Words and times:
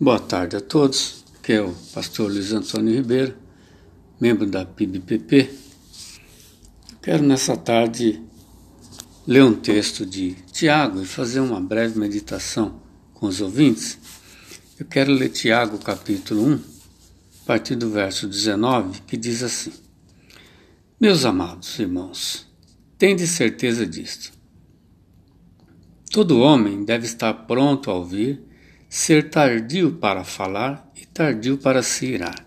Boa 0.00 0.20
tarde 0.20 0.54
a 0.54 0.60
todos, 0.60 1.24
que 1.42 1.54
é 1.54 1.60
o 1.60 1.74
pastor 1.92 2.30
Luiz 2.30 2.52
Antônio 2.52 2.94
Ribeiro, 2.94 3.34
membro 4.20 4.46
da 4.46 4.64
PIBPP. 4.64 5.50
Quero 7.02 7.24
nessa 7.24 7.56
tarde 7.56 8.22
ler 9.26 9.42
um 9.42 9.54
texto 9.54 10.06
de 10.06 10.36
Tiago 10.52 11.02
e 11.02 11.04
fazer 11.04 11.40
uma 11.40 11.60
breve 11.60 11.98
meditação 11.98 12.80
com 13.12 13.26
os 13.26 13.40
ouvintes. 13.40 13.98
Eu 14.78 14.86
quero 14.86 15.12
ler 15.12 15.30
Tiago 15.30 15.76
capítulo 15.78 16.46
1, 16.46 16.54
a 16.54 16.58
partir 17.44 17.74
do 17.74 17.90
verso 17.90 18.28
19, 18.28 19.00
que 19.00 19.16
diz 19.16 19.42
assim: 19.42 19.72
Meus 21.00 21.24
amados 21.24 21.76
irmãos, 21.76 22.46
tende 22.96 23.26
certeza 23.26 23.84
disto. 23.84 24.32
Todo 26.12 26.38
homem 26.38 26.84
deve 26.84 27.04
estar 27.04 27.34
pronto 27.34 27.90
a 27.90 27.94
ouvir 27.94 28.46
ser 28.88 29.28
tardio 29.28 29.92
para 29.92 30.24
falar 30.24 30.90
e 30.96 31.04
tardio 31.04 31.58
para 31.58 31.82
se 31.82 32.06
irar. 32.06 32.46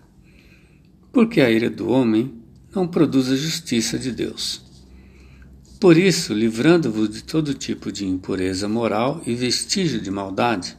Porque 1.12 1.40
a 1.40 1.48
ira 1.48 1.70
do 1.70 1.88
homem 1.88 2.34
não 2.74 2.88
produz 2.88 3.30
a 3.30 3.36
justiça 3.36 3.96
de 3.96 4.10
Deus. 4.10 4.60
Por 5.78 5.96
isso, 5.96 6.34
livrando-vos 6.34 7.10
de 7.10 7.22
todo 7.22 7.54
tipo 7.54 7.92
de 7.92 8.06
impureza 8.06 8.68
moral 8.68 9.22
e 9.24 9.34
vestígio 9.34 10.00
de 10.00 10.10
maldade, 10.10 10.76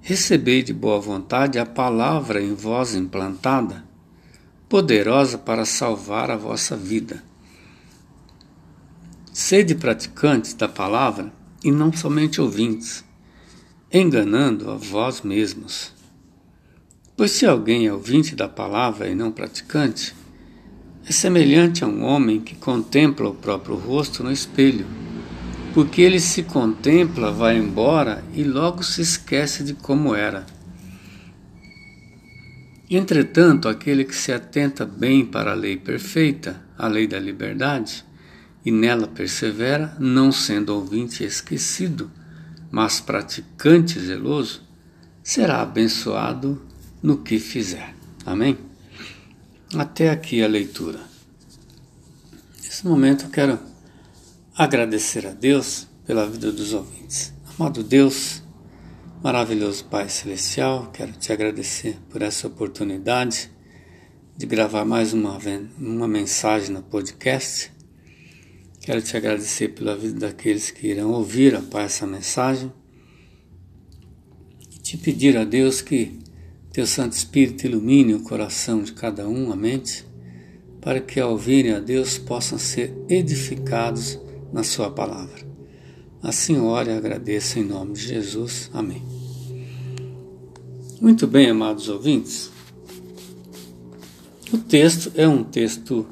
recebei 0.00 0.62
de 0.62 0.72
boa 0.72 1.00
vontade 1.00 1.58
a 1.58 1.66
palavra 1.66 2.40
em 2.40 2.54
vós 2.54 2.94
implantada, 2.94 3.84
poderosa 4.68 5.38
para 5.38 5.64
salvar 5.64 6.30
a 6.30 6.36
vossa 6.36 6.76
vida. 6.76 7.22
Sede 9.32 9.74
praticantes 9.74 10.54
da 10.54 10.68
palavra 10.68 11.32
e 11.64 11.70
não 11.70 11.92
somente 11.92 12.40
ouvintes 12.40 13.04
enganando 13.92 14.70
a 14.70 14.74
vós 14.74 15.20
mesmos. 15.20 15.92
Pois 17.14 17.32
se 17.32 17.44
alguém 17.44 17.86
é 17.86 17.92
ouvinte 17.92 18.34
da 18.34 18.48
palavra 18.48 19.06
e 19.06 19.14
não 19.14 19.30
praticante, 19.30 20.14
é 21.06 21.12
semelhante 21.12 21.84
a 21.84 21.86
um 21.86 22.02
homem 22.02 22.40
que 22.40 22.54
contempla 22.54 23.28
o 23.28 23.34
próprio 23.34 23.76
rosto 23.76 24.24
no 24.24 24.32
espelho, 24.32 24.86
porque 25.74 26.00
ele 26.00 26.20
se 26.20 26.42
contempla, 26.42 27.30
vai 27.30 27.58
embora 27.58 28.24
e 28.32 28.42
logo 28.42 28.82
se 28.82 29.02
esquece 29.02 29.62
de 29.62 29.74
como 29.74 30.14
era. 30.14 30.46
Entretanto, 32.88 33.68
aquele 33.68 34.04
que 34.04 34.14
se 34.14 34.32
atenta 34.32 34.86
bem 34.86 35.24
para 35.24 35.52
a 35.52 35.54
lei 35.54 35.76
perfeita, 35.76 36.62
a 36.78 36.88
lei 36.88 37.06
da 37.06 37.18
liberdade, 37.18 38.04
e 38.64 38.70
nela 38.70 39.06
persevera, 39.06 39.94
não 39.98 40.32
sendo 40.32 40.74
ouvinte 40.74 41.24
esquecido, 41.24 42.10
mas 42.72 43.00
praticante 43.00 44.00
zeloso, 44.00 44.62
será 45.22 45.60
abençoado 45.60 46.60
no 47.02 47.18
que 47.18 47.38
fizer. 47.38 47.94
Amém? 48.24 48.58
Até 49.74 50.08
aqui 50.08 50.42
a 50.42 50.48
leitura. 50.48 51.00
Nesse 52.62 52.86
momento 52.86 53.26
eu 53.26 53.30
quero 53.30 53.58
agradecer 54.56 55.26
a 55.26 55.32
Deus 55.32 55.86
pela 56.06 56.26
vida 56.26 56.50
dos 56.50 56.72
ouvintes. 56.72 57.34
Amado 57.58 57.84
Deus, 57.84 58.42
maravilhoso 59.22 59.84
Pai 59.84 60.08
Celestial, 60.08 60.90
quero 60.92 61.12
te 61.12 61.30
agradecer 61.30 61.98
por 62.08 62.22
essa 62.22 62.46
oportunidade 62.46 63.50
de 64.34 64.46
gravar 64.46 64.86
mais 64.86 65.12
uma, 65.12 65.38
uma 65.78 66.08
mensagem 66.08 66.70
no 66.70 66.82
podcast 66.82 67.70
Quero 68.82 69.00
te 69.00 69.16
agradecer 69.16 69.68
pela 69.68 69.96
vida 69.96 70.26
daqueles 70.26 70.72
que 70.72 70.88
irão 70.88 71.12
ouvir, 71.12 71.54
ó 71.54 71.60
Pai, 71.60 71.84
essa 71.84 72.04
mensagem. 72.04 72.72
E 74.72 74.78
te 74.80 74.96
pedir 74.96 75.36
a 75.36 75.44
Deus 75.44 75.80
que 75.80 76.18
Teu 76.72 76.84
Santo 76.84 77.12
Espírito 77.12 77.64
ilumine 77.64 78.12
o 78.12 78.24
coração 78.24 78.82
de 78.82 78.92
cada 78.92 79.28
um, 79.28 79.52
a 79.52 79.56
mente, 79.56 80.04
para 80.80 81.00
que 81.00 81.20
ao 81.20 81.30
ouvirem 81.30 81.74
a 81.74 81.78
Deus 81.78 82.18
possam 82.18 82.58
ser 82.58 82.92
edificados 83.08 84.18
na 84.52 84.64
Sua 84.64 84.90
palavra. 84.90 85.46
Assim 86.20 86.58
ore 86.58 86.90
e 86.90 86.94
agradeço 86.94 87.60
em 87.60 87.64
nome 87.64 87.92
de 87.92 88.00
Jesus. 88.00 88.68
Amém. 88.74 89.02
Muito 91.00 91.28
bem, 91.28 91.50
amados 91.50 91.88
ouvintes. 91.88 92.50
O 94.52 94.58
texto 94.58 95.12
é 95.14 95.28
um 95.28 95.44
texto 95.44 96.04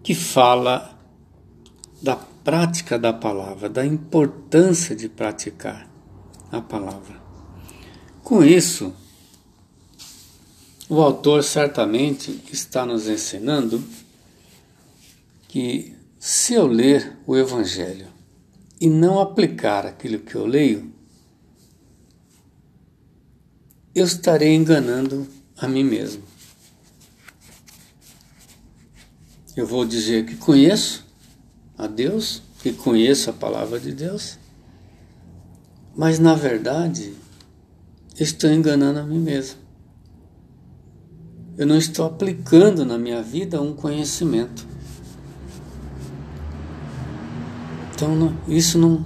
que 0.00 0.14
fala 0.14 0.97
da 2.00 2.16
prática 2.16 2.98
da 2.98 3.12
palavra, 3.12 3.68
da 3.68 3.84
importância 3.84 4.94
de 4.94 5.08
praticar 5.08 5.88
a 6.50 6.60
palavra. 6.60 7.20
Com 8.22 8.42
isso, 8.44 8.94
o 10.88 11.00
autor 11.00 11.42
certamente 11.42 12.42
está 12.52 12.86
nos 12.86 13.08
ensinando 13.08 13.82
que 15.48 15.94
se 16.18 16.54
eu 16.54 16.66
ler 16.66 17.16
o 17.26 17.36
Evangelho 17.36 18.06
e 18.80 18.88
não 18.88 19.20
aplicar 19.20 19.86
aquilo 19.86 20.18
que 20.18 20.34
eu 20.34 20.46
leio, 20.46 20.92
eu 23.94 24.04
estarei 24.04 24.54
enganando 24.54 25.26
a 25.56 25.66
mim 25.66 25.84
mesmo. 25.84 26.22
Eu 29.56 29.66
vou 29.66 29.84
dizer 29.84 30.24
que 30.24 30.36
conheço, 30.36 31.04
a 31.78 31.86
Deus, 31.86 32.42
que 32.60 32.72
conheço 32.72 33.30
a 33.30 33.32
palavra 33.32 33.78
de 33.78 33.92
Deus, 33.92 34.36
mas 35.96 36.18
na 36.18 36.34
verdade 36.34 37.14
estou 38.18 38.50
enganando 38.50 38.98
a 38.98 39.04
mim 39.04 39.20
mesmo. 39.20 39.60
Eu 41.56 41.66
não 41.66 41.76
estou 41.76 42.06
aplicando 42.06 42.84
na 42.84 42.98
minha 42.98 43.22
vida 43.22 43.62
um 43.62 43.72
conhecimento. 43.72 44.66
Então 47.94 48.14
não, 48.14 48.36
isso 48.46 48.78
não, 48.78 49.04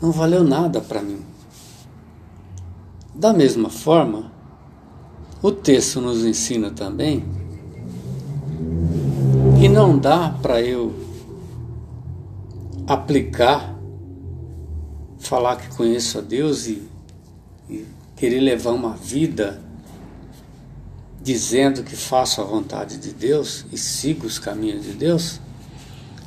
não 0.00 0.10
valeu 0.10 0.44
nada 0.44 0.80
para 0.80 1.02
mim. 1.02 1.24
Da 3.14 3.32
mesma 3.32 3.68
forma, 3.68 4.32
o 5.42 5.50
texto 5.50 6.00
nos 6.00 6.24
ensina 6.24 6.70
também 6.70 7.24
que 9.58 9.68
não 9.68 9.98
dá 9.98 10.30
para 10.40 10.62
eu 10.62 11.09
aplicar, 12.92 13.78
falar 15.20 15.54
que 15.54 15.76
conheço 15.76 16.18
a 16.18 16.20
Deus 16.20 16.66
e, 16.66 16.82
e 17.68 17.86
querer 18.16 18.40
levar 18.40 18.72
uma 18.72 18.96
vida 18.96 19.62
dizendo 21.22 21.84
que 21.84 21.94
faço 21.94 22.40
a 22.40 22.44
vontade 22.44 22.98
de 22.98 23.12
Deus 23.12 23.64
e 23.70 23.78
sigo 23.78 24.26
os 24.26 24.40
caminhos 24.40 24.82
de 24.82 24.92
Deus, 24.92 25.40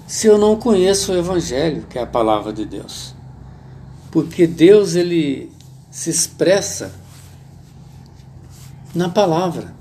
se 0.07 0.27
eu 0.27 0.37
não 0.37 0.55
conheço 0.55 1.11
o 1.11 1.17
Evangelho, 1.17 1.85
que 1.89 1.99
é 1.99 2.01
a 2.01 2.07
palavra 2.07 2.53
de 2.53 2.63
Deus. 2.63 3.13
Porque 4.09 4.47
Deus 4.47 4.95
ele 4.95 5.51
se 5.91 6.09
expressa 6.09 6.93
na 8.95 9.09
palavra. 9.09 9.73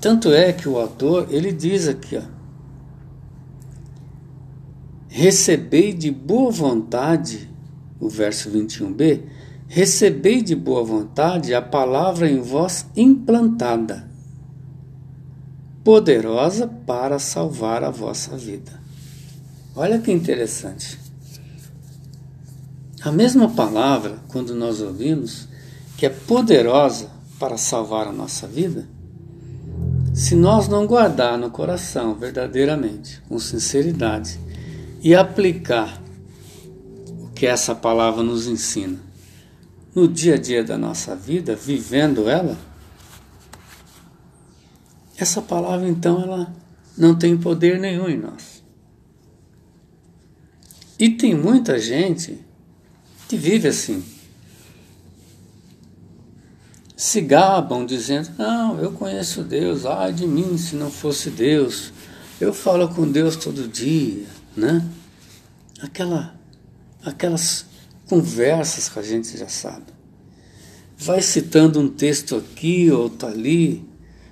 Tanto 0.00 0.32
é 0.32 0.50
que 0.50 0.66
o 0.66 0.78
autor 0.78 1.26
ele 1.30 1.52
diz 1.52 1.86
aqui, 1.86 2.16
ó, 2.16 2.39
recebei 5.10 5.92
de 5.92 6.08
boa 6.08 6.52
vontade, 6.52 7.50
o 7.98 8.08
verso 8.08 8.48
21b, 8.48 9.24
recebei 9.66 10.40
de 10.40 10.54
boa 10.54 10.84
vontade 10.84 11.52
a 11.52 11.60
palavra 11.60 12.30
em 12.30 12.40
vós 12.40 12.86
implantada, 12.96 14.08
poderosa 15.82 16.68
para 16.86 17.18
salvar 17.18 17.82
a 17.82 17.90
vossa 17.90 18.36
vida. 18.36 18.80
Olha 19.74 19.98
que 19.98 20.12
interessante. 20.12 20.98
A 23.02 23.10
mesma 23.10 23.48
palavra, 23.50 24.18
quando 24.28 24.54
nós 24.54 24.80
ouvimos, 24.80 25.48
que 25.96 26.06
é 26.06 26.10
poderosa 26.10 27.08
para 27.38 27.56
salvar 27.56 28.06
a 28.06 28.12
nossa 28.12 28.46
vida, 28.46 28.86
se 30.14 30.36
nós 30.36 30.68
não 30.68 30.86
guardar 30.86 31.36
no 31.38 31.50
coração 31.50 32.14
verdadeiramente, 32.14 33.22
com 33.28 33.38
sinceridade, 33.38 34.38
e 35.02 35.14
aplicar 35.14 36.00
o 37.20 37.28
que 37.28 37.46
essa 37.46 37.74
palavra 37.74 38.22
nos 38.22 38.46
ensina 38.46 38.98
no 39.94 40.06
dia 40.06 40.34
a 40.34 40.38
dia 40.38 40.62
da 40.62 40.78
nossa 40.78 41.16
vida, 41.16 41.56
vivendo 41.56 42.28
ela, 42.28 42.56
essa 45.16 45.42
palavra 45.42 45.88
então 45.88 46.22
ela 46.22 46.54
não 46.96 47.18
tem 47.18 47.36
poder 47.36 47.78
nenhum 47.78 48.08
em 48.08 48.18
nós. 48.18 48.62
E 50.98 51.10
tem 51.10 51.34
muita 51.34 51.78
gente 51.78 52.38
que 53.28 53.36
vive 53.36 53.68
assim. 53.68 54.04
Se 56.94 57.22
gabam 57.22 57.86
dizendo: 57.86 58.30
Não, 58.36 58.78
eu 58.78 58.92
conheço 58.92 59.42
Deus, 59.42 59.86
ai 59.86 60.12
de 60.12 60.26
mim 60.26 60.58
se 60.58 60.76
não 60.76 60.90
fosse 60.90 61.30
Deus, 61.30 61.90
eu 62.38 62.52
falo 62.52 62.88
com 62.88 63.10
Deus 63.10 63.36
todo 63.36 63.66
dia 63.66 64.26
né? 64.56 64.86
Aquela, 65.82 66.34
aquelas 67.04 67.66
conversas 68.06 68.88
que 68.88 68.98
a 68.98 69.02
gente 69.02 69.36
já 69.36 69.48
sabe. 69.48 69.86
Vai 70.98 71.22
citando 71.22 71.80
um 71.80 71.88
texto 71.88 72.36
aqui, 72.36 72.90
outro 72.90 73.28
ali, 73.28 73.88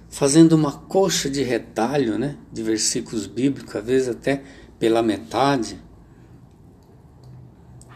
fazendo 0.09 0.55
uma 0.55 0.73
coxa 0.73 1.31
de 1.31 1.43
retalho, 1.43 2.19
né, 2.19 2.37
de 2.53 2.63
versículos 2.63 3.27
bíblicos, 3.27 3.75
às 3.75 3.85
vezes 3.85 4.09
até 4.09 4.43
pela 4.79 5.03
metade, 5.03 5.81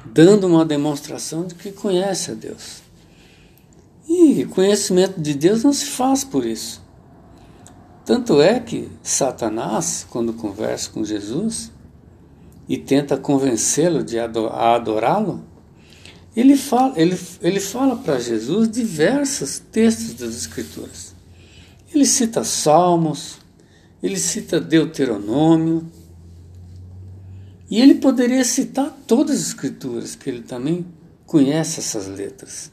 dando 0.05 0.47
uma 0.47 0.65
demonstração 0.65 1.47
de 1.47 1.55
que 1.55 1.73
conhece 1.73 2.31
a 2.31 2.35
Deus. 2.35 2.83
E 4.09 4.45
conhecimento 4.47 5.21
de 5.21 5.35
Deus 5.35 5.63
não 5.63 5.73
se 5.73 5.87
faz 5.87 6.25
por 6.25 6.45
isso. 6.45 6.83
Tanto 8.05 8.41
é 8.43 8.59
que 8.59 8.91
Satanás, 9.03 10.07
quando 10.11 10.33
conversa 10.33 10.91
com 10.91 11.05
Jesus 11.05 11.71
e 12.69 12.79
tenta 12.79 13.17
convencê-lo 13.17 14.03
de 14.03 14.19
adorá-lo, 14.19 15.45
ele 16.35 16.57
fala, 16.57 16.99
ele, 16.99 17.19
ele 17.43 17.61
fala 17.61 17.97
para 17.97 18.19
Jesus 18.19 18.71
diversos 18.71 19.59
textos 19.59 20.15
das 20.15 20.35
Escrituras. 20.35 21.15
Ele 21.95 22.07
cita 22.07 22.43
Salmos, 22.43 23.39
ele 24.03 24.17
cita 24.17 24.59
Deuteronômio, 24.59 25.87
e 27.71 27.81
ele 27.81 27.97
poderia 27.97 28.45
citar 28.45 28.91
todas 29.07 29.37
as 29.37 29.47
Escrituras, 29.49 30.15
que 30.15 30.31
ele 30.31 30.43
também 30.43 30.87
conhece 31.27 31.81
essas 31.81 32.07
letras. 32.07 32.71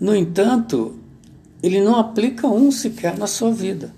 No 0.00 0.14
entanto, 0.14 0.98
ele 1.62 1.80
não 1.80 1.96
aplica 1.96 2.46
um 2.46 2.70
sequer 2.70 3.16
na 3.16 3.26
sua 3.26 3.50
vida. 3.50 3.94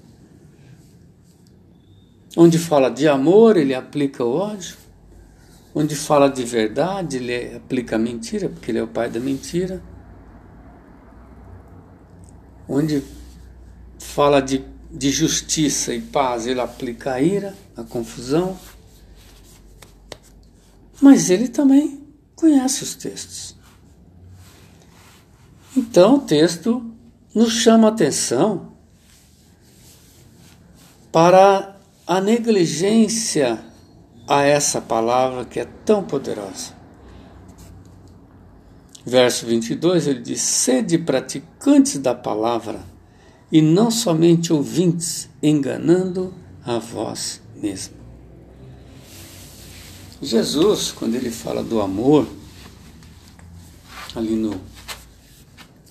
Onde 2.37 2.59
fala 2.59 2.91
de 2.91 3.09
amor, 3.09 3.56
ele 3.56 3.75
aplica 3.75 4.23
o 4.23 4.35
ódio. 4.35 4.77
Onde 5.75 5.97
fala 5.97 6.29
de 6.29 6.44
verdade, 6.44 7.17
ele 7.17 7.56
aplica 7.56 7.97
a 7.97 7.99
mentira, 7.99 8.50
porque 8.50 8.71
ele 8.71 8.79
é 8.79 8.83
o 8.83 8.88
pai 8.88 9.09
da 9.09 9.19
mentira. 9.19 9.83
Onde 12.69 13.03
fala 13.99 14.41
de, 14.41 14.62
de 14.91 15.11
justiça 15.11 15.94
e 15.94 16.00
paz, 16.00 16.47
ele 16.47 16.61
aplica 16.61 17.15
a 17.15 17.21
ira, 17.23 17.55
a 17.75 17.83
confusão. 17.83 18.59
Mas 21.00 21.31
ele 21.31 21.49
também 21.49 22.03
conhece 22.35 22.82
os 22.82 22.94
textos. 22.94 23.56
Então 25.75 26.17
o 26.17 26.21
texto 26.21 26.94
nos 27.35 27.53
chama 27.53 27.89
atenção 27.89 28.73
para 31.12 31.75
a 32.06 32.20
negligência 32.20 33.58
a 34.29 34.43
essa 34.43 34.81
palavra 34.81 35.44
que 35.44 35.58
é 35.58 35.64
tão 35.85 36.05
poderosa. 36.05 36.75
Verso 39.05 39.47
22 39.47 40.06
ele 40.06 40.20
diz: 40.20 40.41
Sede 40.41 40.99
praticantes 40.99 41.99
da 41.99 42.14
palavra 42.14 42.81
e 43.50 43.61
não 43.61 43.91
somente 43.91 44.53
ouvintes, 44.53 45.29
enganando 45.43 46.32
a 46.64 46.79
vós 46.79 47.41
mesmo. 47.55 47.94
Jesus, 50.20 50.91
quando 50.93 51.14
ele 51.14 51.31
fala 51.31 51.62
do 51.62 51.81
amor, 51.81 52.26
ali 54.14 54.35
no 54.35 54.58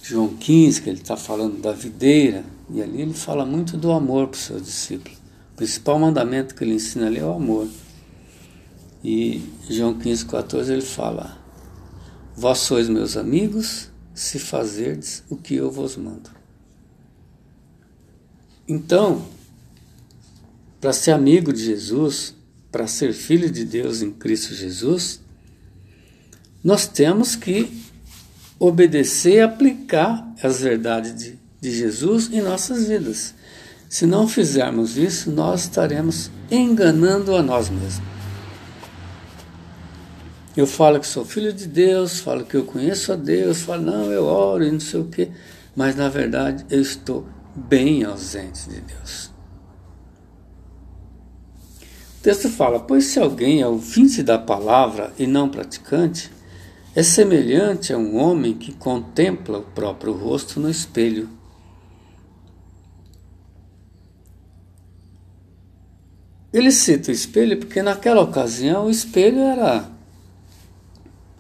João 0.02 0.30
15, 0.30 0.82
que 0.82 0.90
ele 0.90 1.00
está 1.00 1.16
falando 1.16 1.62
da 1.62 1.72
videira, 1.72 2.44
e 2.70 2.82
ali 2.82 3.02
ele 3.02 3.14
fala 3.14 3.46
muito 3.46 3.78
do 3.78 3.92
amor 3.92 4.28
para 4.28 4.38
os 4.38 4.44
seus 4.44 4.64
discípulos. 4.64 5.25
O 5.56 5.58
principal 5.58 5.98
mandamento 5.98 6.54
que 6.54 6.66
ele 6.66 6.74
ensina 6.74 7.08
ali 7.08 7.18
é 7.18 7.24
o 7.24 7.32
amor. 7.32 7.66
E 9.02 9.42
João 9.70 9.98
15, 9.98 10.26
14 10.26 10.74
ele 10.74 10.82
fala: 10.82 11.38
Vós 12.36 12.58
sois 12.58 12.90
meus 12.90 13.16
amigos, 13.16 13.90
se 14.14 14.38
fazerdes 14.38 15.24
o 15.30 15.38
que 15.38 15.56
eu 15.56 15.72
vos 15.72 15.96
mando. 15.96 16.30
Então, 18.68 19.26
para 20.82 20.92
ser 20.92 21.12
amigo 21.12 21.54
de 21.54 21.64
Jesus, 21.64 22.36
para 22.70 22.86
ser 22.86 23.14
filho 23.14 23.50
de 23.50 23.64
Deus 23.64 24.02
em 24.02 24.12
Cristo 24.12 24.54
Jesus, 24.54 25.22
nós 26.62 26.86
temos 26.86 27.34
que 27.34 27.82
obedecer 28.60 29.36
e 29.36 29.40
aplicar 29.40 30.36
as 30.44 30.60
verdades 30.60 31.16
de, 31.16 31.40
de 31.62 31.72
Jesus 31.72 32.30
em 32.34 32.42
nossas 32.42 32.90
vidas. 32.90 33.34
Se 33.90 34.06
não 34.06 34.28
fizermos 34.28 34.98
isso, 34.98 35.32
nós 35.32 35.62
estaremos 35.62 36.32
enganando 36.50 37.36
a 37.36 37.42
nós 37.42 37.70
mesmos. 37.70 38.16
Eu 40.56 40.66
falo 40.66 41.00
que 41.00 41.08
sou 41.08 41.26
filho 41.26 41.52
de 41.52 41.68
Deus, 41.68 42.20
falo 42.20 42.46
que 42.46 42.56
eu 42.56 42.64
conheço 42.64 43.12
a 43.12 43.16
Deus, 43.16 43.62
falo, 43.62 43.82
não, 43.82 44.12
eu 44.12 44.24
oro 44.24 44.64
e 44.64 44.72
não 44.72 44.80
sei 44.80 45.02
o 45.02 45.06
quê, 45.06 45.30
mas 45.76 45.96
na 45.96 46.08
verdade 46.08 46.66
eu 46.70 46.82
estou 46.82 47.28
bem 47.54 48.06
ausente 48.06 48.70
de 48.70 48.80
Deus. 48.80 49.32
O 52.20 52.24
texto 52.24 52.50
fala: 52.50 52.80
Pois 52.80 53.06
se 53.06 53.20
alguém 53.20 53.62
é 53.62 53.68
ouvinte 53.68 54.24
da 54.24 54.40
palavra 54.40 55.14
e 55.20 55.28
não 55.28 55.50
praticante, 55.50 56.32
é 56.96 57.04
semelhante 57.04 57.92
a 57.92 57.98
um 57.98 58.16
homem 58.16 58.54
que 58.54 58.72
contempla 58.72 59.60
o 59.60 59.64
próprio 59.64 60.14
rosto 60.14 60.60
no 60.60 60.70
espelho. 60.70 61.30
Ele 66.56 66.72
cita 66.72 67.12
o 67.12 67.14
espelho 67.14 67.58
porque 67.58 67.82
naquela 67.82 68.22
ocasião 68.22 68.86
o 68.86 68.90
espelho 68.90 69.40
era 69.40 69.92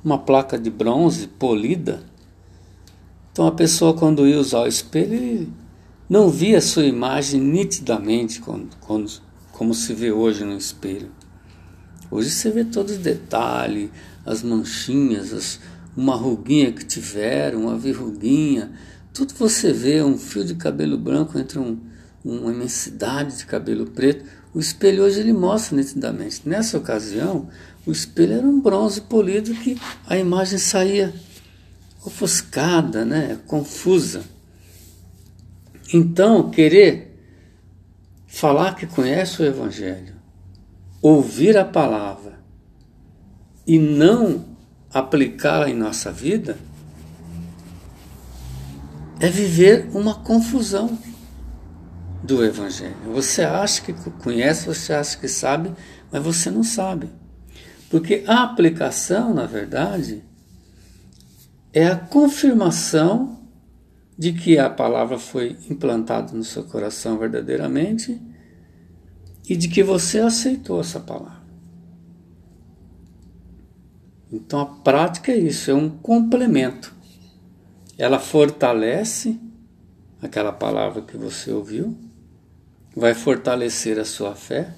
uma 0.03 0.17
placa 0.17 0.59
de 0.59 0.69
bronze 0.69 1.25
polida. 1.25 2.03
Então 3.31 3.47
a 3.47 3.51
pessoa 3.53 3.93
quando 3.93 4.27
ia 4.27 4.37
usar 4.37 4.63
o 4.63 4.67
espelho, 4.67 5.49
não 6.09 6.27
via 6.27 6.59
sua 6.59 6.83
imagem 6.83 7.39
nitidamente 7.39 8.41
quando, 8.41 8.75
quando, 8.81 9.09
como 9.53 9.73
se 9.73 9.93
vê 9.93 10.11
hoje 10.11 10.43
no 10.43 10.57
espelho. 10.57 11.09
Hoje 12.11 12.29
você 12.29 12.51
vê 12.51 12.65
todos 12.65 12.91
os 12.91 12.97
detalhes, 12.97 13.91
as 14.25 14.43
manchinhas, 14.43 15.31
as, 15.31 15.61
uma 15.95 16.17
ruguinha 16.17 16.73
que 16.73 16.83
tiveram, 16.83 17.61
uma 17.61 17.77
verruguinha, 17.77 18.69
tudo 19.13 19.33
você 19.33 19.71
vê, 19.71 20.03
um 20.03 20.17
fio 20.17 20.43
de 20.43 20.55
cabelo 20.55 20.97
branco 20.97 21.39
entre 21.39 21.57
um, 21.57 21.79
uma 22.21 22.51
imensidade 22.51 23.37
de 23.37 23.45
cabelo 23.45 23.85
preto. 23.85 24.25
O 24.55 24.59
espelho 24.59 25.03
hoje 25.03 25.19
ele 25.19 25.33
mostra 25.33 25.75
nitidamente. 25.75 26.47
Nessa 26.47 26.77
ocasião, 26.77 27.49
o 27.85 27.91
espelho 27.91 28.37
era 28.37 28.47
um 28.47 28.61
bronze 28.61 29.01
polido 29.01 29.53
que 29.53 29.77
a 30.07 30.17
imagem 30.17 30.57
saía 30.57 31.13
ofuscada, 32.05 33.03
né, 33.03 33.37
confusa. 33.47 34.23
Então, 35.93 36.49
querer 36.49 37.19
falar 38.27 38.75
que 38.75 38.87
conhece 38.87 39.41
o 39.41 39.45
Evangelho, 39.45 40.15
ouvir 41.01 41.57
a 41.57 41.65
palavra 41.65 42.39
e 43.67 43.77
não 43.77 44.45
aplicá-la 44.89 45.69
em 45.69 45.75
nossa 45.75 46.13
vida, 46.13 46.57
é 49.19 49.29
viver 49.29 49.89
uma 49.93 50.15
confusão 50.15 50.97
do 52.25 52.43
Evangelho. 52.43 52.95
Você 53.13 53.43
acha 53.43 53.81
que 53.81 53.93
conhece, 53.93 54.65
você 54.65 54.93
acha 54.93 55.17
que 55.17 55.27
sabe, 55.27 55.71
mas 56.11 56.23
você 56.23 56.49
não 56.49 56.63
sabe. 56.63 57.09
Porque 57.89 58.23
a 58.27 58.43
aplicação, 58.43 59.33
na 59.33 59.45
verdade, 59.45 60.23
é 61.71 61.87
a 61.87 61.95
confirmação 61.95 63.39
de 64.17 64.33
que 64.33 64.57
a 64.57 64.69
palavra 64.69 65.19
foi 65.19 65.57
implantada 65.69 66.33
no 66.33 66.43
seu 66.43 66.63
coração 66.63 67.17
verdadeiramente 67.17 68.19
e 69.47 69.55
de 69.55 69.67
que 69.67 69.83
você 69.83 70.19
aceitou 70.19 70.79
essa 70.79 70.99
palavra. 70.99 71.45
Então 74.31 74.59
a 74.59 74.65
prática 74.65 75.31
é 75.31 75.37
isso, 75.37 75.69
é 75.69 75.73
um 75.73 75.89
complemento. 75.89 76.95
Ela 77.97 78.19
fortalece 78.19 79.39
aquela 80.21 80.51
palavra 80.51 81.01
que 81.01 81.15
você 81.15 81.51
ouviu, 81.51 81.95
vai 82.95 83.13
fortalecer 83.13 83.99
a 83.99 84.05
sua 84.05 84.35
fé 84.35 84.73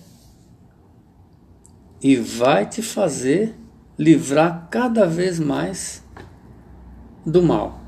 e 2.01 2.15
vai 2.15 2.65
te 2.65 2.81
fazer 2.81 3.55
livrar 3.97 4.67
cada 4.71 5.05
vez 5.05 5.39
mais 5.39 6.03
do 7.25 7.43
mal. 7.43 7.81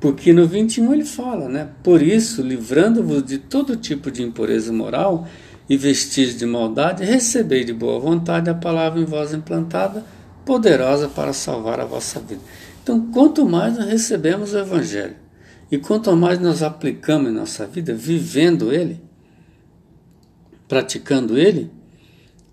Porque 0.00 0.32
no 0.32 0.46
21 0.46 0.92
ele 0.92 1.04
fala, 1.04 1.48
né? 1.48 1.68
Por 1.82 2.02
isso, 2.02 2.42
livrando-vos 2.42 3.24
de 3.24 3.38
todo 3.38 3.76
tipo 3.76 4.10
de 4.10 4.22
impureza 4.22 4.72
moral 4.72 5.28
e 5.68 5.76
vestígios 5.76 6.38
de 6.38 6.44
maldade, 6.44 7.04
recebei 7.04 7.64
de 7.64 7.72
boa 7.72 8.00
vontade 8.00 8.50
a 8.50 8.54
palavra 8.54 9.00
em 9.00 9.04
vós 9.04 9.32
implantada, 9.32 10.04
poderosa 10.44 11.08
para 11.08 11.32
salvar 11.32 11.78
a 11.78 11.84
vossa 11.84 12.18
vida. 12.18 12.40
Então, 12.82 13.12
quanto 13.12 13.48
mais 13.48 13.78
nós 13.78 13.86
recebemos 13.86 14.52
o 14.52 14.58
Evangelho 14.58 15.21
e 15.72 15.78
quanto 15.78 16.14
mais 16.14 16.38
nós 16.38 16.62
aplicamos 16.62 17.30
em 17.30 17.34
nossa 17.34 17.66
vida, 17.66 17.94
vivendo 17.94 18.74
ele, 18.74 19.00
praticando 20.68 21.38
ele, 21.38 21.70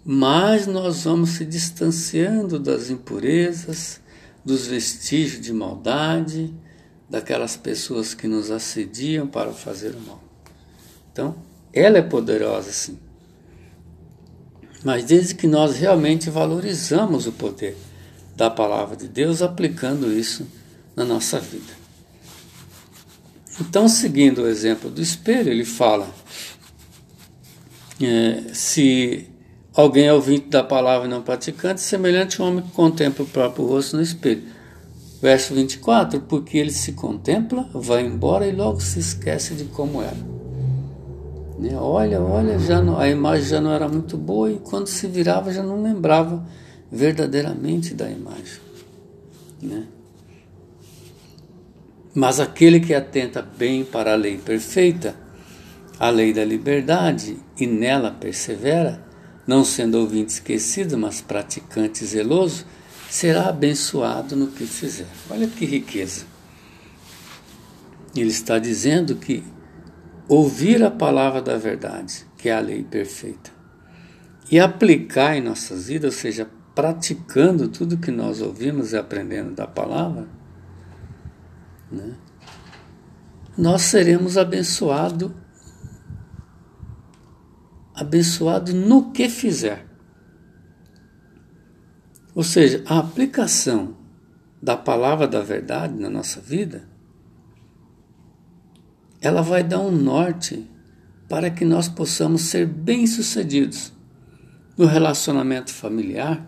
mais 0.06 0.66
nós 0.66 1.04
vamos 1.04 1.32
se 1.32 1.44
distanciando 1.44 2.58
das 2.58 2.90
impurezas, 2.90 4.00
dos 4.46 4.68
vestígios 4.68 5.42
de 5.42 5.52
maldade, 5.52 6.54
daquelas 7.10 7.58
pessoas 7.58 8.14
que 8.14 8.26
nos 8.26 8.50
assediam 8.50 9.28
para 9.28 9.52
fazer 9.52 9.96
o 9.96 10.00
mal. 10.00 10.24
Então, 11.12 11.36
ela 11.74 11.98
é 11.98 12.02
poderosa, 12.02 12.72
sim. 12.72 12.98
Mas 14.82 15.04
desde 15.04 15.36
que 15.36 15.46
nós 15.46 15.76
realmente 15.76 16.30
valorizamos 16.30 17.28
o 17.28 17.34
poder 17.34 17.76
da 18.34 18.50
palavra 18.50 18.96
de 18.96 19.10
Deus, 19.10 19.42
aplicando 19.42 20.10
isso 20.10 20.48
na 20.96 21.04
nossa 21.04 21.38
vida. 21.38 21.79
Então, 23.60 23.88
seguindo 23.88 24.44
o 24.44 24.48
exemplo 24.48 24.90
do 24.90 25.02
espelho, 25.02 25.52
ele 25.52 25.66
fala: 25.66 26.08
é, 28.02 28.54
se 28.54 29.28
alguém 29.74 30.08
é 30.08 30.14
ouvinte 30.14 30.48
da 30.48 30.64
palavra 30.64 31.08
e 31.08 31.10
não 31.10 31.22
praticante, 31.22 31.82
semelhante 31.82 32.42
homem 32.42 32.64
que 32.64 32.72
contempla 32.72 33.26
o 33.26 33.28
próprio 33.28 33.66
rosto 33.66 33.98
no 33.98 34.02
espelho. 34.02 34.44
Verso 35.22 35.54
24: 35.54 36.22
Porque 36.22 36.58
ele 36.58 36.72
se 36.72 36.94
contempla, 36.94 37.70
vai 37.74 38.06
embora 38.06 38.48
e 38.48 38.52
logo 38.52 38.80
se 38.80 39.00
esquece 39.00 39.54
de 39.54 39.66
como 39.66 40.02
era. 40.02 40.40
Né? 41.60 41.76
Olha, 41.76 42.22
olha, 42.22 42.58
já 42.58 42.82
não, 42.82 42.98
a 42.98 43.10
imagem 43.10 43.46
já 43.46 43.60
não 43.60 43.72
era 43.72 43.88
muito 43.90 44.18
boa 44.18 44.50
e 44.50 44.60
quando 44.60 44.88
se 44.88 45.08
virava 45.08 45.52
já 45.52 45.62
não 45.62 45.84
lembrava 45.84 46.46
verdadeiramente 46.90 47.94
da 47.94 48.10
imagem. 48.10 48.62
Né? 49.62 49.84
Mas 52.14 52.40
aquele 52.40 52.80
que 52.80 52.94
atenta 52.94 53.42
bem 53.42 53.86
para 53.86 54.14
a 54.14 54.16
lei 54.16 54.38
perfeita, 54.38 55.16
a 56.00 56.10
lei 56.10 56.34
da 56.34 56.44
liberdade, 56.44 57.38
e 57.60 57.68
nela 57.68 58.12
persevera, 58.12 59.04
não 59.46 59.64
sendo 59.64 60.00
ouvinte 60.00 60.34
esquecido, 60.34 60.98
mas 60.98 61.22
praticante 61.22 62.06
zeloso, 62.06 62.66
será 63.10 63.50
abençoado 63.50 64.36
no 64.36 64.48
que 64.48 64.66
fizer. 64.66 65.08
Olha 65.30 65.48
que 65.48 65.66
riqueza. 65.66 66.26
Ele 68.16 68.30
está 68.30 68.58
dizendo 68.58 69.16
que 69.16 69.44
ouvir 70.28 70.84
a 70.84 70.92
palavra 70.92 71.42
da 71.42 71.58
verdade, 71.58 72.26
que 72.38 72.50
é 72.50 72.54
a 72.54 72.60
lei 72.60 72.84
perfeita, 72.84 73.52
e 74.52 74.60
aplicar 74.60 75.36
em 75.36 75.42
nossas 75.42 75.88
vidas, 75.88 76.16
ou 76.16 76.20
seja, 76.20 76.50
praticando 76.74 77.68
tudo 77.68 77.98
que 77.98 78.10
nós 78.10 78.42
ouvimos 78.42 78.94
e 78.94 78.98
aprendendo 78.98 79.52
da 79.52 79.68
palavra, 79.68 80.28
né, 81.92 82.16
nós 83.58 83.82
seremos 83.84 84.38
abençoados 84.38 85.32
abençoado 88.00 88.74
no 88.74 89.12
que 89.12 89.28
fizer. 89.28 89.86
Ou 92.34 92.44
seja, 92.44 92.84
a 92.88 93.00
aplicação 93.00 93.98
da 94.62 94.78
palavra 94.78 95.28
da 95.28 95.42
verdade 95.42 95.94
na 95.96 96.10
nossa 96.10 96.40
vida, 96.40 96.88
ela 99.20 99.42
vai 99.42 99.64
dar 99.64 99.80
um 99.80 99.92
norte 99.92 100.70
para 101.28 101.50
que 101.50 101.66
nós 101.66 101.90
possamos 101.90 102.44
ser 102.44 102.66
bem-sucedidos 102.66 103.92
no 104.78 104.86
relacionamento 104.86 105.74
familiar, 105.74 106.46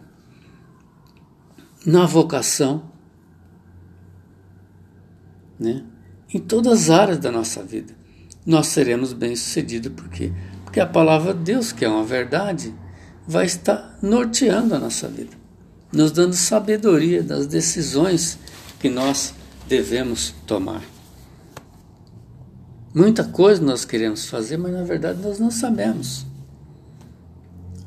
na 1.86 2.06
vocação, 2.06 2.91
né? 5.62 5.84
em 6.34 6.40
todas 6.40 6.84
as 6.84 6.90
áreas 6.90 7.18
da 7.20 7.32
nossa 7.32 7.62
vida. 7.64 7.94
Nós 8.46 8.68
seremos 8.68 9.14
bem-sucedidos 9.14 9.92
porque 9.96 10.32
porque 10.72 10.80
a 10.80 10.88
palavra 10.88 11.34
de 11.34 11.42
Deus, 11.42 11.74
que 11.74 11.84
é 11.84 11.90
uma 11.90 12.06
verdade, 12.06 12.74
vai 13.28 13.46
estar 13.46 13.98
norteando 14.02 14.74
a 14.74 14.80
nossa 14.80 15.06
vida, 15.10 15.36
nos 15.92 16.14
dando 16.14 16.34
sabedoria 16.34 17.22
das 17.22 17.46
decisões 17.46 18.40
que 18.80 18.90
nós 18.90 19.34
devemos 19.68 20.34
tomar. 20.48 20.82
Muita 22.96 23.26
coisa 23.26 23.62
nós 23.62 23.84
queremos 23.84 24.28
fazer, 24.28 24.56
mas 24.56 24.72
na 24.72 24.84
verdade 24.84 25.22
nós 25.22 25.40
não 25.40 25.52
sabemos. 25.52 26.26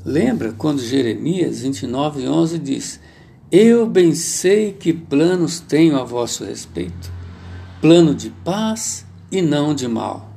Lembra 0.04 0.52
quando 0.52 0.82
Jeremias 0.82 1.60
29, 1.60 2.28
11 2.28 2.58
diz: 2.58 3.00
Eu 3.50 3.86
bem 3.86 4.14
sei 4.14 4.74
que 4.74 4.92
planos 4.92 5.58
tenho 5.58 5.96
a 5.98 6.04
vosso 6.04 6.44
respeito, 6.44 7.10
plano 7.84 8.14
de 8.14 8.30
paz 8.30 9.04
e 9.30 9.42
não 9.42 9.74
de 9.74 9.86
mal. 9.86 10.32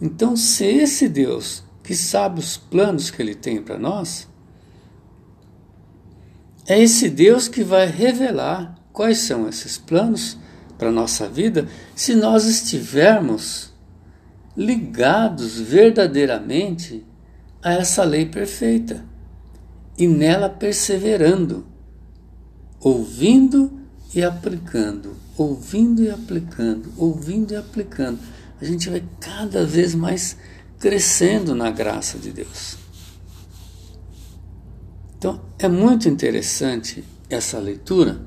Então, 0.00 0.34
se 0.38 0.64
esse 0.64 1.06
Deus 1.06 1.62
que 1.82 1.94
sabe 1.94 2.40
os 2.40 2.56
planos 2.56 3.10
que 3.10 3.20
ele 3.20 3.34
tem 3.34 3.60
para 3.60 3.78
nós, 3.78 4.26
é 6.66 6.82
esse 6.82 7.10
Deus 7.10 7.46
que 7.46 7.62
vai 7.62 7.86
revelar 7.86 8.74
quais 8.90 9.18
são 9.18 9.46
esses 9.46 9.76
planos 9.76 10.38
para 10.78 10.88
a 10.88 10.92
nossa 10.92 11.28
vida 11.28 11.68
se 11.94 12.14
nós 12.14 12.46
estivermos 12.46 13.70
ligados 14.56 15.60
verdadeiramente 15.60 17.04
a 17.62 17.74
essa 17.74 18.02
lei 18.02 18.24
perfeita 18.24 19.04
e 19.98 20.08
nela 20.08 20.48
perseverando, 20.48 21.66
ouvindo 22.80 23.83
e 24.14 24.22
aplicando, 24.22 25.16
ouvindo 25.36 26.02
e 26.02 26.10
aplicando, 26.10 26.92
ouvindo 26.96 27.52
e 27.52 27.56
aplicando 27.56 28.18
a 28.60 28.64
gente 28.64 28.88
vai 28.88 29.04
cada 29.20 29.64
vez 29.66 29.94
mais 29.94 30.36
crescendo 30.78 31.54
na 31.54 31.70
graça 31.70 32.18
de 32.18 32.32
Deus. 32.32 32.76
Então, 35.18 35.40
é 35.58 35.68
muito 35.68 36.08
interessante 36.08 37.04
essa 37.28 37.58
leitura, 37.58 38.20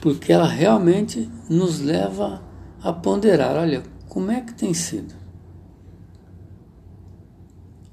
porque 0.00 0.32
ela 0.32 0.48
realmente 0.48 1.30
nos 1.48 1.80
leva 1.80 2.42
a 2.82 2.92
ponderar: 2.92 3.56
olha, 3.56 3.82
como 4.08 4.30
é 4.30 4.40
que 4.40 4.54
tem 4.54 4.74
sido? 4.74 5.14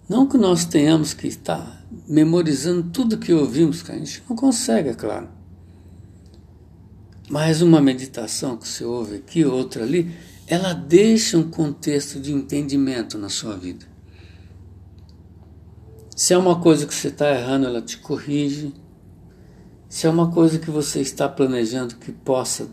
Não 0.08 0.27
que 0.27 0.38
nós 0.38 0.63
tenhamos 0.63 1.13
que 1.13 1.27
estar 1.27 1.86
memorizando 2.08 2.89
tudo 2.92 3.18
que 3.18 3.34
ouvimos, 3.34 3.82
que 3.82 3.92
a 3.92 3.96
gente 3.96 4.24
não 4.30 4.36
consegue, 4.36 4.89
é 4.89 4.94
claro. 4.94 5.37
Mas 7.29 7.62
uma 7.62 7.81
meditação 7.81 8.55
que 8.55 8.67
você 8.67 8.86
ouve 8.86 9.17
aqui, 9.17 9.43
outra 9.43 9.84
ali, 9.84 10.15
ela 10.48 10.74
deixa 10.74 11.38
um 11.38 11.50
contexto 11.50 12.19
de 12.19 12.31
entendimento 12.31 13.17
na 13.17 13.27
sua 13.27 13.57
vida. 13.57 13.86
Se 16.15 16.34
é 16.34 16.38
uma 16.38 16.60
coisa 16.60 16.88
que 16.88 16.96
você 16.96 17.10
está 17.10 17.29
errando, 17.29 17.67
ela 17.67 17.81
te 17.81 17.98
corrige. 17.98 18.74
Se 19.89 20.07
é 20.07 20.10
uma 20.10 20.31
coisa 20.31 20.57
que 20.57 20.72
você 20.72 21.01
está 21.01 21.27
planejando 21.27 21.96
que 21.98 22.12
possa 22.12 22.69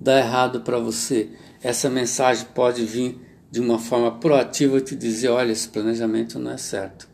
dar 0.00 0.18
errado 0.18 0.60
para 0.60 0.78
você, 0.78 1.30
essa 1.62 1.88
mensagem 1.88 2.46
pode 2.54 2.84
vir 2.84 3.20
de 3.50 3.60
uma 3.60 3.78
forma 3.78 4.18
proativa 4.18 4.80
te 4.80 4.96
dizer: 4.96 5.28
olha, 5.28 5.52
esse 5.52 5.68
planejamento 5.68 6.38
não 6.38 6.50
é 6.50 6.58
certo. 6.58 7.08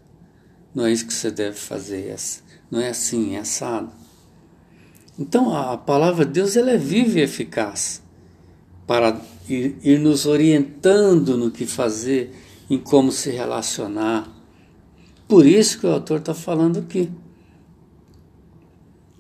Não 0.75 0.87
é 0.87 0.93
isso 0.93 1.07
que 1.07 1.15
você 1.15 1.31
deve 1.31 1.57
fazer. 1.57 2.17
Não 2.71 2.81
é 2.81 2.89
assim, 2.89 3.37
é 3.37 3.41
assado. 3.41 3.93
Então 5.19 5.57
a 5.57 5.77
palavra 5.77 6.25
de 6.25 6.33
Deus 6.33 6.57
ela 6.57 6.73
é 6.73 6.77
viva 6.77 7.19
e 7.19 7.23
eficaz 7.23 8.03
para 8.87 9.21
ir, 9.49 9.77
ir 9.83 9.99
nos 9.99 10.27
orientando 10.27 11.37
no 11.37 11.51
que 11.51 11.67
fazer, 11.67 12.35
em 12.69 12.79
como 12.79 13.13
se 13.13 13.31
relacionar. 13.31 14.29
Por 15.29 15.47
isso 15.47 15.79
que 15.79 15.87
o 15.87 15.93
autor 15.93 16.19
está 16.19 16.35
falando 16.35 16.79
aqui. 16.79 17.11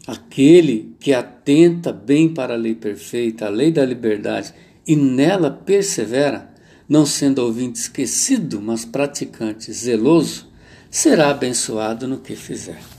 Aquele 0.07 0.95
que 1.01 1.15
atenta 1.15 1.93
bem 1.93 2.29
para 2.33 2.55
a 2.55 2.59
lei 2.59 2.75
perfeita, 2.75 3.47
a 3.47 3.51
lei 3.51 3.71
da 3.71 3.85
liberdade, 3.85 4.53
e 4.87 4.95
nela 4.97 5.51
persevera, 5.51 6.53
não 6.87 7.07
sendo 7.07 7.39
ouvinte 7.39 7.79
esquecido, 7.79 8.61
mas 8.61 8.85
praticante 8.85 9.73
zeloso, 9.73 10.47
será 10.91 11.31
abençoado 11.31 12.07
no 12.07 12.19
que 12.19 12.37
fizer. 12.37 12.94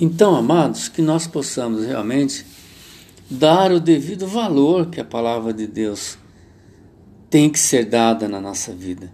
Então, 0.00 0.34
amados, 0.34 0.88
que 0.88 1.00
nós 1.00 1.26
possamos 1.26 1.84
realmente 1.84 2.44
dar 3.30 3.72
o 3.72 3.80
devido 3.80 4.26
valor 4.26 4.86
que 4.86 5.00
a 5.00 5.04
palavra 5.04 5.52
de 5.52 5.66
Deus 5.66 6.18
tem 7.30 7.50
que 7.50 7.58
ser 7.58 7.86
dada 7.86 8.28
na 8.28 8.40
nossa 8.40 8.72
vida. 8.72 9.12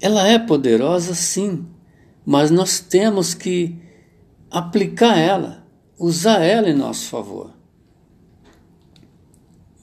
Ela 0.00 0.26
é 0.26 0.38
poderosa, 0.38 1.14
sim, 1.14 1.66
mas 2.24 2.50
nós 2.50 2.80
temos 2.80 3.34
que 3.34 3.76
aplicar 4.50 5.18
ela, 5.18 5.66
usar 5.98 6.42
ela 6.42 6.68
em 6.68 6.74
nosso 6.74 7.08
favor. 7.08 7.50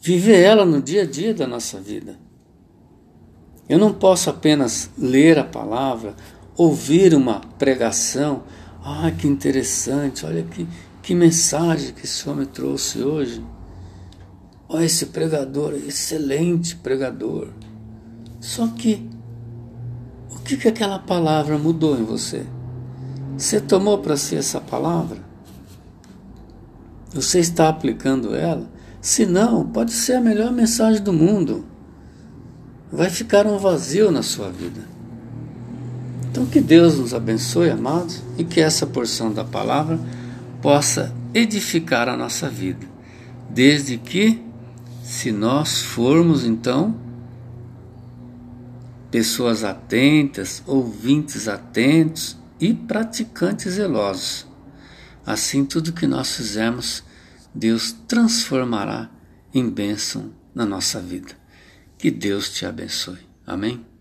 Viver 0.01 0.39
ela 0.39 0.65
no 0.65 0.81
dia 0.81 1.01
a 1.01 1.05
dia 1.05 1.33
da 1.33 1.47
nossa 1.47 1.79
vida. 1.79 2.19
Eu 3.67 3.79
não 3.79 3.91
posso 3.91 4.29
apenas 4.29 4.91
ler 4.97 5.39
a 5.39 5.43
palavra, 5.43 6.15
ouvir 6.55 7.15
uma 7.15 7.41
pregação. 7.57 8.43
Ah, 8.87 9.09
que 9.09 9.27
interessante, 9.27 10.27
olha 10.27 10.43
que, 10.43 10.67
que 11.01 11.15
mensagem 11.15 11.91
que 11.91 12.05
esse 12.05 12.29
homem 12.29 12.45
trouxe 12.45 13.01
hoje. 13.01 13.43
Olha 14.69 14.85
esse 14.85 15.07
pregador, 15.07 15.73
excelente 15.73 16.75
pregador. 16.75 17.47
Só 18.39 18.67
que 18.67 19.09
o 20.29 20.37
que, 20.41 20.55
que 20.55 20.67
aquela 20.67 20.99
palavra 20.99 21.57
mudou 21.57 21.97
em 21.99 22.03
você? 22.03 22.45
Você 23.35 23.59
tomou 23.59 23.97
para 23.97 24.15
si 24.15 24.35
essa 24.35 24.61
palavra? 24.61 25.17
Você 27.11 27.39
está 27.39 27.69
aplicando 27.69 28.35
ela? 28.35 28.69
Se 29.01 29.25
não, 29.25 29.65
pode 29.65 29.93
ser 29.93 30.13
a 30.13 30.21
melhor 30.21 30.51
mensagem 30.51 31.01
do 31.01 31.11
mundo. 31.11 31.65
Vai 32.91 33.09
ficar 33.09 33.47
um 33.47 33.57
vazio 33.57 34.11
na 34.11 34.21
sua 34.21 34.51
vida. 34.51 34.94
Então, 36.35 36.45
que 36.45 36.59
Deus 36.59 36.99
nos 36.99 37.13
abençoe, 37.13 37.69
amados, 37.69 38.21
e 38.37 38.43
que 38.43 38.59
essa 38.59 38.85
porção 38.85 39.31
da 39.31 39.45
palavra 39.45 39.97
possa 40.61 41.15
edificar 41.33 42.09
a 42.09 42.17
nossa 42.17 42.49
vida. 42.49 42.85
Desde 43.49 43.97
que, 43.97 44.43
se 45.01 45.31
nós 45.31 45.81
formos 45.81 46.43
então 46.43 46.93
pessoas 49.09 49.63
atentas, 49.63 50.61
ouvintes 50.67 51.47
atentos 51.47 52.35
e 52.59 52.73
praticantes 52.73 53.75
zelosos. 53.75 54.45
Assim, 55.25 55.63
tudo 55.63 55.93
que 55.93 56.05
nós 56.05 56.35
fizermos, 56.35 57.01
Deus 57.53 57.95
transformará 58.09 59.09
em 59.53 59.69
bênção 59.69 60.31
na 60.53 60.65
nossa 60.65 60.99
vida. 60.99 61.31
Que 61.97 62.11
Deus 62.11 62.49
te 62.49 62.65
abençoe. 62.65 63.19
Amém? 63.47 63.94